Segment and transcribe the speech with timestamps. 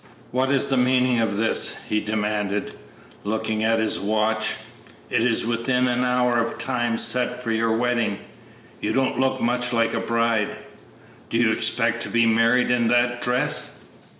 [0.31, 2.73] "What is the meaning of this?" he demanded,
[3.23, 4.55] looking at his watch;
[5.11, 8.17] "it is within an hour of the time set for your wedding;
[8.81, 10.55] you don't look much like a bride.
[11.29, 13.79] Do you expect to be married in that dress?"